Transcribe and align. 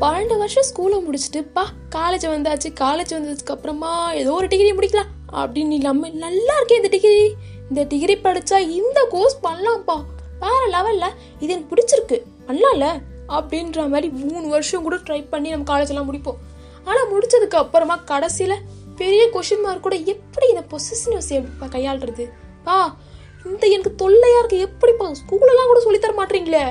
பன்னெண்டு 0.00 0.38
வருஷம் 0.38 0.66
ஸ்கூலை 0.70 0.96
முடிச்சுட்டு 1.06 1.40
பா 1.52 1.62
காலேஜ் 1.94 2.24
வந்தாச்சு. 2.32 2.68
காலேஜ் 2.80 3.12
வந்ததுக்கு 3.14 3.54
அப்புறமா 3.54 4.12
ஏதோ 4.12 4.32
ஒரு 4.32 4.46
டிகிரி 4.46 4.72
முடிக்கலாம் 4.72 5.08
அப்படின்னு 5.32 5.76
இல்லாமல் 5.78 6.12
நல்லா 6.12 6.54
இருக்கே 6.58 6.72
இந்த 6.72 6.88
டிகிரி 6.88 7.34
இந்த 7.68 7.82
டிகிரி 7.82 8.14
படித்தா 8.16 8.58
இந்த 8.58 9.06
கோர்ஸ் 9.10 9.38
பண்ணலாம்ப்பா. 9.46 9.96
வேற 10.40 10.60
லெவலில் 10.74 11.16
இது 11.40 11.52
எனக்கு 11.54 11.70
பிடிச்சிருக்கு. 11.72 12.18
பண்ணலாம்ல? 12.48 12.88
அப்படின்ற 13.28 13.88
மாதிரி 13.88 14.08
மூணு 14.08 14.48
வருஷம் 14.48 14.82
கூட 14.82 14.96
ட்ரை 14.96 15.28
பண்ணி 15.28 15.48
நம்ம 15.50 15.66
காலேஜெல்லாம் 15.72 16.08
முடிப்போம். 16.10 16.38
ஆனால் 16.84 17.10
முடிச்சதுக்கு 17.12 17.60
அப்புறமா 17.62 17.96
கடைசியில் 17.96 18.56
பெரிய 18.96 19.24
கொஷின் 19.34 19.64
மார்க் 19.64 19.82
கூட 19.82 19.96
எப்படி 19.96 20.48
இந்த 20.48 20.64
பொசிஷனஸ் 20.72 21.32
எப்படிப்பா 21.38 21.66
கையாளுறது. 21.66 22.26
பா 22.64 22.96
இந்த 23.44 23.66
எனக்கு 23.66 23.94
தொல்லையாக 23.94 24.38
இருக்கு. 24.38 24.58
எப்படிப்பா 24.58 25.10
ஸ்கூலெல்லாம் 25.22 25.72
கூட 25.72 25.80
சொல்லித்தர 25.86 26.14
மாட்டீங்களே? 26.20 26.62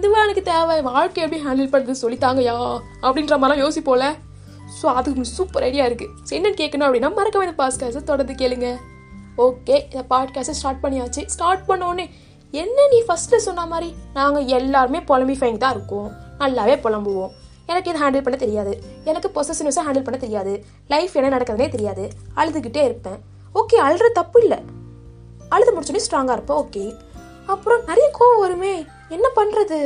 திவானுக்கு 0.00 0.42
தேவை 0.42 0.82
வாழ்க்கை 0.82 1.22
எப்படி 1.22 1.44
ஹேண்டில் 1.44 1.72
பண்ணுறது 1.72 2.02
சொல்லித்தாங்கயா 2.02 2.80
அப்படின்ற 3.02 3.36
மாதிரிலாம் 3.38 3.64
யோசிப்போல 3.64 4.14
ஸோ 4.82 4.86
அதுக்கு 4.86 5.24
சூப்பர் 5.24 5.62
ஐடியா 5.62 5.84
இருக்குது 5.86 6.14
என்னென்னு 6.30 6.48
என்னன்னு 6.48 6.60
கேட்கணும் 6.60 6.86
அப்படின்னா 6.88 7.10
மறக்காம 7.18 7.46
இந்த 7.46 7.54
பாட்காஸ்ட்டை 7.62 8.02
தொடர்ந்து 8.02 8.34
கேளுங்க. 8.34 8.76
ஓகே 9.38 9.76
இந்த 9.92 10.04
பாட்காஸ்ட்டை 10.10 10.56
ஸ்டார்ட் 10.60 10.82
பண்ணியாச்சு. 10.82 11.26
ஸ்டார்ட் 11.26 11.60
பண்ணோன்னே 11.68 12.10
என்ன 12.50 12.86
நீ 12.90 13.02
ஃபஸ்ட்டு 13.08 13.36
சொன்ன 13.36 13.66
மாதிரி 13.66 13.94
நாங்கள் 14.14 14.44
எல்லாருமே 14.44 14.98
புலம்பிஃபைங் 14.98 15.56
தான் 15.56 15.74
இருக்கோம். 15.74 16.12
நல்லாவே 16.38 16.76
புலம்புவோம். 16.84 17.30
எனக்கு 17.66 17.90
இது 17.90 18.02
ஹேண்டில் 18.04 18.22
பண்ண 18.22 18.38
தெரியாது. 18.38 18.82
எனக்கு 19.04 19.30
பொசசிவ்னஸை 19.34 19.82
ஹேண்டில் 19.88 20.06
பண்ண 20.08 20.18
தெரியாது. 20.18 20.64
லைஃப் 20.88 21.16
என்ன 21.16 21.38
நடக்குதுனே 21.38 21.68
தெரியாது. 21.68 22.08
அழுதுகிட்டே 22.36 22.84
இருப்பேன். 22.84 23.18
ஓகே 23.54 23.78
அழுற 23.82 24.12
தப்பு 24.12 24.40
இல்லை. 24.42 24.58
அழுது 25.48 25.80
முடிச்சோடனே 25.80 26.04
ஸ்ட்ராங்காக 26.10 26.32
இருப்பேன். 26.32 26.56
ஓகே 26.56 26.98
அப்புறம் 27.46 27.84
நிறைய 27.86 28.10
கோவம் 28.18 28.40
வருமே. 28.40 28.86
என்ன 29.16 29.26
பண்ணுறது 29.36 29.78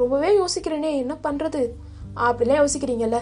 ரொம்பவே 0.00 0.30
யோசிக்கிறேனே 0.38 0.90
என்ன 1.02 1.14
பண்ணுறது 1.24 1.62
அப்படிலாம் 2.24 2.60
யோசிக்கிறீங்கல்ல? 2.62 3.18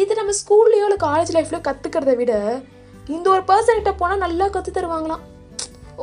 இது 0.00 0.12
நம்ம 0.18 0.32
ஸ்கூல்லையோ 0.40 0.86
இல்லை 0.88 0.98
காலேஜ் 1.06 1.34
லைஃப்லையோ 1.36 1.60
கற்றுக்கிறத 1.68 2.14
விட 2.20 2.32
இந்த 3.16 3.26
ஒரு 3.34 3.42
பர்சன் 3.50 3.78
கிட்ட 3.78 3.92
போனால் 4.00 4.22
நல்லா 4.24 4.46
கற்று 4.54 4.72
தருவாங்களாம். 4.72 5.22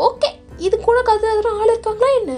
ஓகே 0.07 0.29
இது 0.67 0.75
கூட 0.87 0.99
கற்று 1.01 1.27
தர 1.39 1.51
ஆள் 1.59 1.73
இருக்காங்களா 1.73 2.09
என்ன? 2.19 2.33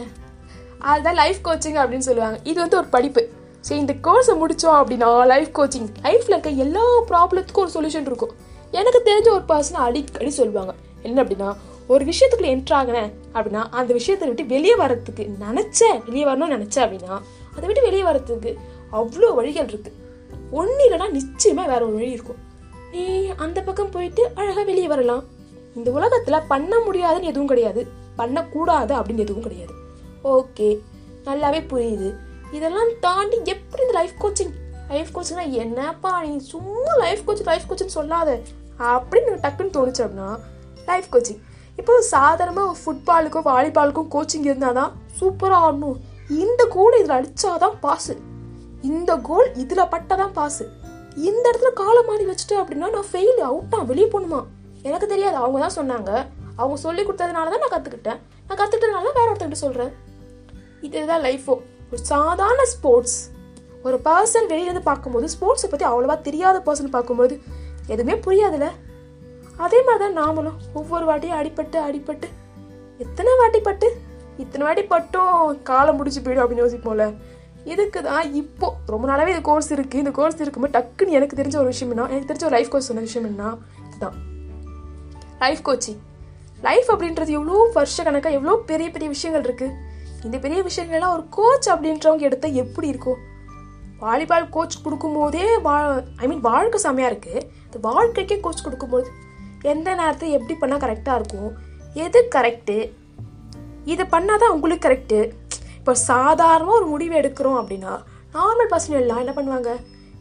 அதுதான் 0.91 1.19
லைஃப் 1.21 1.39
கோச்சிங் 1.47 1.79
அப்படின்னு 1.81 2.07
சொல்லுவாங்க. 2.09 2.39
இது 2.43 2.57
வந்து 2.63 2.77
ஒரு 2.77 2.89
படிப்பு. 2.95 3.21
சரி 3.67 3.79
இந்த 3.79 3.95
கோர்ஸை 4.07 4.33
முடித்தோம் 4.41 4.77
அப்படின்னா 4.79 5.09
லைஃப் 5.31 5.49
கோச்சிங் 5.59 5.87
லைஃப்பில் 6.05 6.35
இருக்க 6.35 6.49
எல்லா 6.65 6.83
ப்ராப்ளத்துக்கும் 7.09 7.63
ஒரு 7.65 7.71
சொல்யூஷன் 7.77 8.09
இருக்கும். 8.09 8.33
எனக்கு 8.79 8.99
தெரிஞ்ச 9.09 9.27
ஒரு 9.37 9.45
பர்சன் 9.53 9.81
அடிக்கடி 9.87 10.31
சொல்லுவாங்க. 10.41 10.73
என்ன 11.01 11.23
அப்படின்னா 11.23 11.49
ஒரு 11.87 12.05
விஷயத்துக்குள்ள 12.05 12.41
என்ட்ரு 12.41 12.73
ஆகினேன் 12.73 13.11
அப்படின்னா 13.33 13.65
அந்த 13.71 13.93
விஷயத்தை 13.93 14.27
விட்டு 14.27 14.45
வெளியே 14.45 14.75
வரத்துக்கு 14.75 15.29
நினச்சேன். 15.49 16.03
வெளியே 16.05 16.25
வரணும்னு 16.25 16.59
நினச்சேன் 16.59 16.85
அப்படின்னா 16.85 17.21
அதை 17.55 17.65
விட்டு 17.65 17.81
வெளியே 17.81 18.03
வரத்துக்கு 18.03 18.55
அவ்வளோ 18.91 19.35
வழிகள் 19.35 19.67
இருக்கு. 19.67 19.93
ஒன்று 20.51 20.89
இல்லைன்னா 20.89 21.09
நிச்சயமாக 21.09 21.71
வேற 21.71 21.85
ஒரு 21.85 21.93
வழி 21.93 22.11
இருக்கும். 22.11 22.35
நீ 22.91 23.27
அந்த 23.27 23.61
பக்கம் 23.61 23.89
போயிட்டு 23.89 24.29
அழகாக 24.35 24.63
வெளியே 24.63 24.87
வரலாம். 24.87 25.23
இந்த 25.75 25.91
உலகத்தில் 25.91 26.47
பண்ண 26.47 26.79
முடியாதுன்னு 26.79 27.27
எதுவும் 27.27 27.47
கிடையாது. 27.47 27.87
பண்ணக்கூடாது 28.15 28.95
அப்படின்னு 28.95 29.17
எதுவும் 29.17 29.41
கிடையாது. 29.41 29.73
ஓகே 30.23 30.79
நல்லாவே 31.25 31.73
புரியுது. 31.73 32.15
இதெல்லாம் 32.51 32.87
தாண்டி 32.99 33.37
எப்படி 33.43 33.81
இந்த 33.81 33.93
லைஃப் 33.93 34.11
கோச்சிங் 34.19 34.53
லைஃப் 34.89 35.07
கோச்சிங்னா 35.13 35.49
என்னப்பா 35.49 36.23
நீ 36.23 36.37
சும்மா 36.37 36.95
லைஃப் 36.97 37.19
கோச்சிங் 37.27 37.43
லைஃப் 37.43 37.61
கோச்சிங் 37.69 37.85
சொல்லாத. 37.85 38.39
அப்படின்னு 38.79 39.25
எனக்கு 39.25 39.63
டக்குன்னு 39.63 39.67
தோணுச்சு 39.67 40.07
அப்படின்னா 40.07 40.39
லைஃப் 40.85 41.05
கோச்சிங் 41.11 41.39
இப்போ 41.81 41.93
சாதாரணமாக 42.13 42.75
ஃபுட்பாலுக்கும் 42.79 43.47
வாலிபாலுக்கும் 43.49 44.09
கோச்சிங் 44.15 44.47
இருந்தால் 44.49 44.77
தான் 44.79 44.93
சூப்பராக 45.19 45.65
ஆடணும். 45.65 45.97
இந்த 46.43 46.61
கோல் 46.75 46.97
இதில் 46.99 47.15
அடித்தாதான் 47.17 47.77
பாஸு 47.83 48.15
இந்த 48.89 49.11
கோல் 49.29 49.49
இதில் 49.63 49.89
பட்டதான் 49.93 50.33
பாஸு 50.37 50.65
இந்த 51.29 51.45
இடத்துல 51.49 51.69
காலை 51.81 52.01
மாறி 52.09 52.25
வச்சுட்டு 52.29 52.55
அப்படின்னா 52.61 52.87
நான் 52.95 53.07
ஃபெயில் 53.11 53.39
அவுட்டா 53.49 53.77
வெளியே 53.91 54.07
போகணுமா? 54.15 54.41
எனக்கு 54.87 55.07
தெரியாது. 55.13 55.37
அவங்க 55.43 55.59
தான் 55.65 55.77
சொன்னாங்க. 55.79 56.11
அவங்க 56.59 56.77
சொல்லி 56.83 57.01
கொடுத்ததுனால 57.03 57.51
தான் 57.53 57.63
நான் 57.63 57.73
கற்றுக்கிட்டேன் 57.75 58.19
நான் 58.47 58.59
கற்றுக்கிட்டதுனால 58.59 59.13
வேற 59.17 59.27
ஒருத்தர்கிட்ட 59.31 59.65
சொல்கிறேன் 59.65 59.91
இதுதான் 60.85 61.23
லைஃபோ 61.27 61.53
ஒரு 61.91 62.01
சாதாரண 62.11 62.61
ஸ்போர்ட்ஸ் 62.73 63.17
ஒரு 63.87 63.97
பர்சன் 64.07 64.47
வெளியிலேருந்து 64.51 64.85
பார்க்கும்போது 64.89 65.27
ஸ்போர்ட்ஸை 65.35 65.67
பற்றி 65.71 65.85
அவ்வளோவா 65.89 66.15
தெரியாத 66.27 66.57
பர்சன் 66.67 66.95
பார்க்கும்போது 66.95 67.35
எதுவுமே 67.93 68.15
புரியாதுல்ல. 68.25 68.69
அதே 69.65 69.79
மாதிரி 69.87 70.01
தான் 70.03 70.17
நாமளும். 70.21 70.57
ஒவ்வொரு 70.73 71.05
வாட்டியும் 71.09 71.37
அடிபட்டு 71.39 71.77
அடிபட்டு. 71.87 72.27
எத்தனை 73.05 73.31
வாட்டி 73.39 73.59
பட்டு? 73.59 73.87
இத்தனை 74.43 74.63
வாட்டி 74.67 74.83
பட்டும். 74.83 75.61
காலம் 75.69 75.95
முடிச்சு 75.95 76.21
போயிடும் 76.21 76.43
அப்படின்னு 76.43 76.65
யோசிப்போம்ல. 76.65 77.05
இதுக்கு 77.73 77.99
தான் 78.03 78.27
இப்போ 78.41 78.67
ரொம்ப 78.93 79.05
நாளாவே 79.07 79.31
இந்த 79.35 79.43
கோர்ஸ் 79.49 79.71
இருக்குது 79.75 80.01
இந்த 80.03 80.11
கோர்ஸ் 80.11 80.41
இருக்கும்போது 80.43 80.75
டக்குன்னு 80.77 81.15
எனக்கு 81.19 81.37
தெரிஞ்ச 81.39 81.55
ஒரு 81.63 81.71
விஷயம் 81.73 81.91
என்ன? 81.93 82.07
எனக்கு 82.13 82.29
தெரிஞ்ச 82.31 82.45
ஒரு 82.49 82.55
லைஃப் 82.57 82.71
கோர்ஸ் 82.73 82.89
சொன்ன 82.89 83.05
விஷயம் 83.07 83.27
என்ன? 83.31 83.53
இதுதான். 83.87 84.15
லைஃப் 85.43 85.63
கோச்சிங் 85.69 85.99
லைஃப் 86.61 86.87
அப்படின்றது 86.93 87.31
எவ்வளோ 87.39 87.57
வருஷ 87.73 88.03
கணக்காக 88.03 88.37
எவ்வளோ 88.37 88.53
பெரிய 88.69 88.87
பெரிய 88.91 89.07
விஷயங்கள் 89.15 89.45
இருக்குது 89.47 89.75
இந்த 90.25 90.37
பெரிய 90.45 90.59
விஷயங்கள்லாம் 90.67 91.15
ஒரு 91.17 91.23
கோச் 91.29 91.67
அப்படின்றவங்க 91.73 92.25
எடுத்தால் 92.29 92.59
எப்படி 92.63 92.87
இருக்கும் 92.87 93.19
வாலிபால் 93.99 94.47
கோச் 94.55 94.81
கொடுக்கும்போதே 94.85 95.45
வா 95.65 95.75
ஐ 96.15 96.27
மீன் 96.27 96.41
வாழ்க்கை 96.49 96.79
செம்மையாக 96.85 97.11
இருக்குது 97.11 97.43
இந்த 97.65 97.77
வாழ்க்கைக்கே 97.87 98.37
கோச் 98.39 98.63
கொடுக்கும்போது 98.63 99.07
எந்த 99.71 99.95
நேரத்தை 99.99 100.27
எப்படி 100.37 100.55
பண்ணால் 100.61 100.83
கரெக்டாக 100.85 101.17
இருக்கும்? 101.19 101.51
எது 102.05 102.19
கரெக்டு 102.35 102.77
இதை 103.93 104.05
பண்ணால் 104.13 104.41
தான் 104.43 104.53
உங்களுக்கு 104.55 104.85
கரெக்டு 104.87 105.19
இப்போ 105.77 105.93
சாதாரணமாக 105.93 106.79
ஒரு 106.79 106.87
முடிவு 106.93 107.15
எடுக்கிறோம் 107.21 107.59
அப்படின்னா 107.61 107.93
நார்மல் 108.35 108.71
பர்சன் 108.71 108.99
எல்லாம் 109.01 109.21
என்ன 109.23 109.33
பண்ணுவாங்க? 109.37 109.71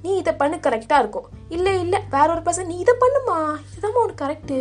நீ 0.02 0.10
இதை 0.22 0.32
பண்ணு 0.40 0.56
கரெக்டாக 0.66 1.02
இருக்கும். 1.02 1.28
இல்லை 1.48 1.72
இல்லை 1.84 1.98
வேற 2.14 2.26
ஒரு 2.34 2.42
பர்சன் 2.46 2.70
நீ 2.72 2.76
இதை 2.84 2.94
பண்ணுமா 3.04 3.36
இதுதான் 3.74 4.02
உனக்கு 4.02 4.24
கரெக்டு 4.24 4.58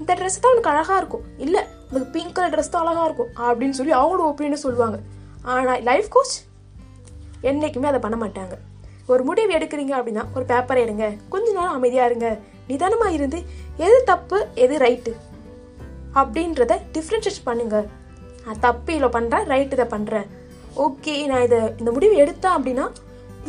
இந்த 0.00 0.14
ட்ரெஸ் 0.14 0.42
தான் 0.42 0.52
உனக்கு 0.54 0.72
அழகாக 0.72 0.98
இருக்கும். 1.00 1.24
இல்லை 1.44 1.62
உனக்கு 1.90 2.08
பிங்க் 2.14 2.34
கலர் 2.36 2.52
ட்ரெஸ் 2.54 2.72
தான் 2.74 2.84
அழகாக 2.86 3.06
இருக்கும் 3.08 3.30
அப்படின்னு 3.46 3.78
சொல்லி 3.78 3.94
அவங்களோட 4.00 4.24
ஒப்பீனியன் 4.32 4.64
சொல்லுவாங்க. 4.64 4.98
ஆனால் 5.54 5.82
லைஃப் 5.82 6.08
கோச் 6.16 6.36
என்றைக்குமே 7.50 7.88
அதை 7.90 8.00
பண்ண 8.04 8.16
மாட்டாங்க. 8.24 8.56
ஒரு 9.06 9.22
முடிவு 9.24 9.52
எடுக்கிறீங்க 9.58 9.94
அப்படின்னா 9.98 10.24
ஒரு 10.34 10.44
பேப்பரை 10.52 10.80
எடுங்க. 10.86 11.08
கொஞ்ச 11.28 11.52
நாள் 11.58 11.74
அமைதியாக 11.78 12.10
இருங்க. 12.10 12.28
நிதானமாக 12.68 13.16
இருந்து 13.18 13.38
எது 13.86 13.98
தப்பு 14.10 14.38
எது 14.64 14.76
ரைட்டு 14.84 15.12
அப்படின்றத 16.20 16.74
டிஃப்ரென்ஷியேட் 16.94 17.46
பண்ணுங்க. 17.48 17.76
நான் 18.44 18.62
தப்பு 18.66 18.90
இதில் 18.96 19.14
பண்ணுறேன் 19.16 19.46
ரைட்டு 19.52 19.76
இதை 19.78 19.86
பண்ணுறேன் 19.94 20.26
ஓகே 20.84 21.14
நான் 21.30 21.44
இதை 21.46 21.58
இந்த 21.80 21.90
முடிவு 21.96 22.14
எடுத்தேன் 22.22 22.56
அப்படின்னா 22.56 22.86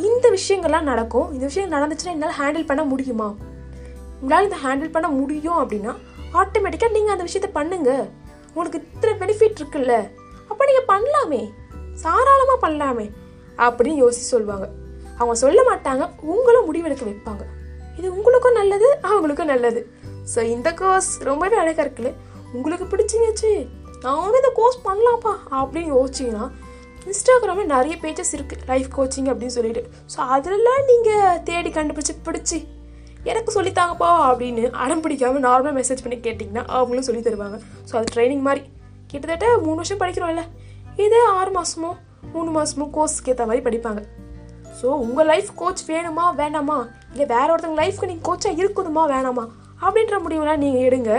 இந்த 0.07 0.25
விஷயங்கள்லாம் 0.37 0.89
நடக்கும். 0.91 1.27
இந்த 1.35 1.45
விஷயம் 1.49 1.73
நடந்துச்சுன்னா 1.75 2.15
என்னால் 2.15 2.37
ஹேண்டில் 2.39 2.69
பண்ண 2.69 2.83
முடியுமா? 2.91 3.29
உங்களால் 4.21 4.47
இதை 4.49 4.57
ஹேண்டில் 4.65 4.93
பண்ண 4.95 5.07
முடியும் 5.19 5.59
அப்படின்னா 5.61 5.93
ஆட்டோமேட்டிக்காக 6.41 6.95
நீங்கள் 6.95 7.15
அந்த 7.15 7.25
விஷயத்த 7.27 7.49
பண்ணுங்க. 7.59 7.91
உங்களுக்கு 8.53 8.79
இத்தனை 8.83 9.13
பெனிஃபிட் 9.21 9.59
இருக்குல்ல? 9.61 9.95
அப்போ 10.49 10.63
நீங்கள் 10.69 10.89
பண்ணலாமே. 10.93 11.41
தாராளமாக 12.03 12.59
பண்ணலாமே 12.65 13.07
அப்படின்னு 13.65 14.01
யோசிச்சு 14.03 14.31
சொல்லுவாங்க. 14.33 14.65
அவங்க 15.19 15.35
சொல்ல 15.43 15.59
மாட்டாங்க 15.69 16.03
உங்களும் 16.33 16.67
முடிவெடுக்க 16.67 17.05
வைப்பாங்க. 17.09 17.43
இது 17.97 18.07
உங்களுக்கும் 18.17 18.57
நல்லது 18.59 18.87
அவங்களுக்கும் 19.09 19.51
நல்லது. 19.53 19.81
ஸோ 20.33 20.39
இந்த 20.55 20.69
கோர்ஸ் 20.81 21.11
ரொம்பவே 21.29 21.57
அழகாக 21.63 21.83
இருக்குல்ல? 21.85 22.11
உங்களுக்கு 22.57 22.85
பிடிச்சிங்கச்சு 22.93 23.51
நானும் 24.05 24.39
இந்த 24.39 24.51
கோர்ஸ் 24.59 24.79
பண்ணலாம்ப்பா 24.87 25.33
அப்படின்னு 25.59 25.91
யோசிச்சிங்கன்னா 25.95 26.45
இன்ஸ்டாகிராமில் 27.09 27.71
நிறைய 27.73 27.93
பேஜஸ் 28.01 28.33
இருக்குது 28.37 28.65
லைஃப் 28.71 28.89
கோச்சிங் 28.97 29.29
அப்படின்னு 29.31 29.55
சொல்லிட்டு. 29.57 29.83
ஸோ 30.13 30.17
அதெல்லாம் 30.35 30.81
நீங்கள் 30.89 31.37
தேடி 31.49 31.69
கண்டுபிடிச்சி 31.77 32.15
பிடிச்சி 32.27 32.59
எனக்கு 33.23 33.51
சொல்லித்தாங்கப்பா 33.57 34.09
அப்படின்னு 34.29 34.63
அடம் 34.83 35.03
பிடிக்காம 35.03 35.41
நார்மலாக 35.47 35.75
மெசேஜ் 35.79 36.03
பண்ணி 36.05 36.17
கேட்டிங்கன்னா 36.27 36.63
அவங்களும் 36.77 37.07
சொல்லி 37.07 37.21
தருவாங்க. 37.21 37.57
ஸோ 37.89 37.93
அது 37.99 38.07
ட்ரைனிங் 38.15 38.43
மாதிரி. 38.47 38.63
கிட்டத்தட்ட 39.11 39.47
மூணு 39.65 39.79
வருஷம் 39.81 40.01
படிக்கிறோம்ல. 40.01 40.43
இதே 41.05 41.21
ஆறு 41.37 41.51
மாதமோ 41.57 41.91
மூணு 42.33 42.49
மாதமோ 42.57 42.85
கோர்ஸ்க்கு 42.97 43.31
ஏற்ற 43.33 43.45
மாதிரி 43.45 43.63
படிப்பாங்க. 43.67 44.01
ஸோ 44.79 44.87
உங்கள் 45.05 45.29
லைஃப் 45.31 45.51
கோச் 45.55 45.83
வேணுமா 45.91 46.25
வேணாமா 46.41 46.77
இல்லை 47.17 47.37
வேற 47.37 47.55
ஒருத்தவங்க 47.55 47.81
லைஃப்க்கு 47.81 48.09
நீங்கள் 48.11 48.27
கோச்சாக 48.27 48.59
இருக்கணுமா 48.63 49.03
வேணாமா? 49.13 49.43
அப்படின்ற 49.81 50.15
முடிவுலாம் 50.25 50.61
நீங்கள் 50.63 50.85
எடுங்க. 50.87 51.11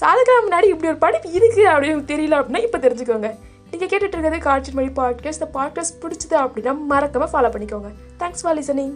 ஸோ 0.00 0.04
முன்னாடி 0.46 0.66
இப்படி 0.72 0.90
ஒரு 0.92 1.00
படிப்பு 1.04 1.28
இருக்குது 1.38 1.70
அப்படின்னு 1.72 2.04
தெரியல 2.12 2.36
அப்படின்னா 2.40 2.62
இப்போ 2.66 2.78
தெரிஞ்சுக்கோங்க. 2.78 3.28
நீங்கள் 3.72 3.88
கேட்டுட்டு 3.90 4.16
இருக்கிறது 4.16 4.38
காட்சி 4.38 4.72
மொழி 4.72 4.90
பாட்காஸ்ட் 5.00 5.40
இந்த 5.40 5.48
பாட்காஸ்ட் 5.58 5.98
பிடிச்சது 6.02 6.36
அப்படின்னா 6.44 6.72
மறக்காம 6.92 7.28
ஃபாலோ 7.32 7.50
பண்ணிக்கோங்க. 7.54 7.90
Thanks 8.18 8.42
for 8.42 8.58
listening 8.58 8.94